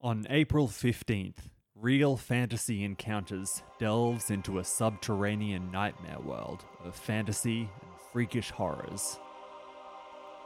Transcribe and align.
On 0.00 0.26
April 0.30 0.68
15th, 0.68 1.38
Real 1.74 2.16
Fantasy 2.16 2.84
Encounters 2.84 3.62
delves 3.78 4.30
into 4.30 4.58
a 4.58 4.64
subterranean 4.64 5.70
nightmare 5.72 6.20
world 6.20 6.64
of 6.84 6.94
fantasy 6.94 7.60
and 7.62 7.90
freakish 8.12 8.50
horrors. 8.50 9.18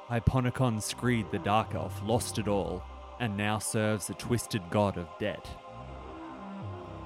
Hyponicon 0.09 0.80
Screed 0.83 1.30
the 1.30 1.38
Dark 1.38 1.75
Elf 1.75 2.01
lost 2.04 2.38
it 2.38 2.49
all 2.49 2.83
and 3.21 3.37
now 3.37 3.59
serves 3.59 4.11
a 4.11 4.15
twisted 4.15 4.62
god 4.71 4.96
of 4.96 5.07
debt. 5.19 5.46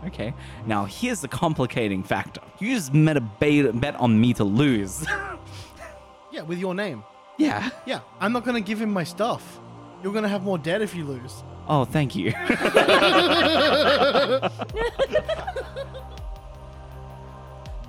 Okay. 0.04 0.32
Now 0.66 0.84
here's 0.84 1.20
the 1.20 1.28
complicating 1.28 2.02
factor. 2.02 2.40
You 2.60 2.74
just 2.74 2.94
made 2.94 3.16
a 3.16 3.20
bet, 3.20 3.80
bet 3.80 3.96
on 3.96 4.20
me 4.20 4.34
to 4.34 4.44
lose. 4.44 5.06
Yeah, 6.32 6.42
with 6.42 6.58
your 6.58 6.74
name. 6.74 7.02
yeah. 7.38 7.70
Yeah, 7.86 8.00
I'm 8.20 8.30
not 8.34 8.44
gonna 8.44 8.60
give 8.60 8.78
him 8.82 8.92
my 8.92 9.04
stuff. 9.04 9.58
You're 10.02 10.12
gonna 10.12 10.28
have 10.28 10.42
more 10.42 10.58
debt 10.58 10.82
if 10.82 10.94
you 10.94 11.06
lose. 11.06 11.42
Oh, 11.68 11.84
thank 11.84 12.14
you. 12.14 12.32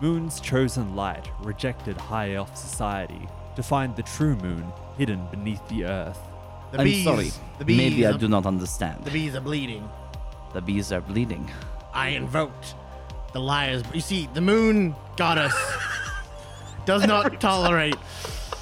Moon's 0.01 0.39
chosen 0.39 0.95
light 0.95 1.29
rejected 1.41 1.97
High 1.97 2.33
Elf 2.33 2.55
society 2.55 3.27
to 3.55 3.63
find 3.63 3.95
the 3.95 4.03
true 4.03 4.35
moon 4.35 4.63
hidden 4.97 5.25
beneath 5.31 5.65
the 5.69 5.85
earth. 5.85 6.19
The 6.71 6.79
I'm 6.79 6.83
bees. 6.85 7.03
sorry. 7.03 7.31
The 7.57 7.65
bees. 7.65 7.77
Maybe 7.77 8.05
I 8.05 8.11
are- 8.11 8.17
do 8.17 8.27
not 8.27 8.45
understand. 8.45 9.03
The 9.05 9.11
bees 9.11 9.35
are 9.35 9.41
bleeding. 9.41 9.89
The 10.53 10.61
bees 10.61 10.91
are 10.91 11.01
bleeding. 11.01 11.49
I 11.93 12.09
invoked 12.09 12.75
the 13.33 13.39
liars. 13.39 13.81
You 13.93 14.01
see, 14.01 14.29
the 14.33 14.41
moon 14.41 14.95
goddess 15.15 15.55
does 16.85 17.05
not 17.07 17.41
tolerate 17.41 17.95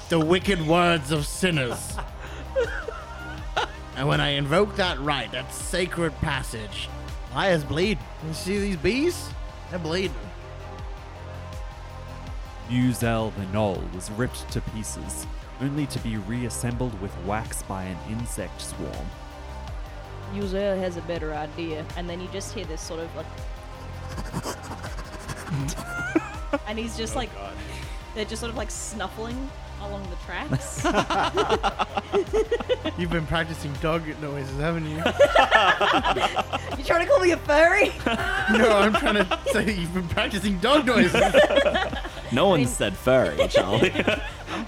the 0.08 0.18
wicked 0.18 0.66
words 0.66 1.10
of 1.12 1.26
sinners. 1.26 1.96
And 3.96 4.06
when 4.06 4.20
I 4.20 4.30
invoke 4.30 4.76
that 4.76 5.00
right, 5.00 5.32
that 5.32 5.52
sacred 5.52 6.14
passage, 6.16 6.88
liars 7.34 7.64
bleed. 7.64 7.98
You 8.26 8.34
see 8.34 8.58
these 8.58 8.76
bees? 8.76 9.30
They're 9.70 9.78
bleeding. 9.78 10.14
Uzel 12.68 13.34
the 13.36 13.44
Gnoll 13.46 13.94
was 13.94 14.10
ripped 14.10 14.50
to 14.52 14.60
pieces, 14.60 15.26
only 15.62 15.86
to 15.86 15.98
be 16.00 16.18
reassembled 16.18 17.00
with 17.00 17.16
wax 17.24 17.62
by 17.62 17.84
an 17.84 17.96
insect 18.10 18.60
swarm. 18.60 19.06
Uzel 20.34 20.78
has 20.78 20.98
a 20.98 21.02
better 21.02 21.32
idea, 21.32 21.86
and 21.96 22.10
then 22.10 22.20
you 22.20 22.28
just 22.32 22.52
hear 22.52 22.64
this 22.66 22.82
sort 22.82 23.00
of 23.00 23.16
like, 23.16 23.26
and 26.68 26.78
he's 26.78 26.96
just 26.98 27.14
oh, 27.14 27.20
like, 27.20 27.30
they're 28.14 28.24
just 28.24 28.40
sort 28.40 28.50
of 28.50 28.56
like 28.56 28.70
snuffling 28.70 29.48
along 29.80 30.02
the 30.10 30.16
tracks. 30.26 30.84
You've 32.98 33.10
been 33.10 33.26
practicing 33.26 33.72
dog 33.74 34.06
noises, 34.22 34.58
haven't 34.58 34.86
you? 34.86 34.96
you 36.78 36.84
trying 36.84 37.04
to 37.04 37.06
call 37.06 37.20
me 37.20 37.32
a 37.32 37.36
furry? 37.36 37.88
no, 38.56 38.70
I'm 38.78 38.94
trying 38.94 39.16
to 39.16 39.38
say 39.52 39.64
that 39.64 39.76
you've 39.76 39.92
been 39.92 40.08
practicing 40.08 40.58
dog 40.60 40.86
noises. 40.86 41.12
No 42.32 42.48
one 42.48 42.60
mean- 42.60 42.68
said 42.68 42.96
furry, 42.96 43.36
Charlie. 43.50 43.92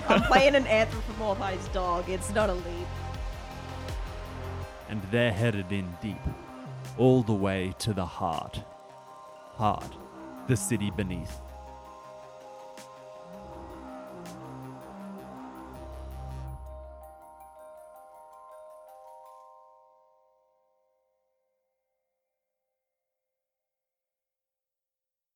I'm 0.08 0.22
playing 0.24 0.54
an 0.56 0.64
anthropomorphized 0.64 1.72
dog. 1.72 2.08
It's 2.10 2.30
not 2.34 2.50
a 2.50 2.54
leap. 2.54 2.86
and 4.90 5.00
they're 5.10 5.32
headed 5.32 5.72
in 5.72 5.96
deep, 6.02 6.20
all 6.98 7.22
the 7.22 7.32
way 7.32 7.74
to 7.78 7.94
the 7.94 8.04
heart. 8.06 8.60
Heart, 9.54 9.96
the 10.48 10.56
city 10.56 10.90
beneath. 10.90 11.40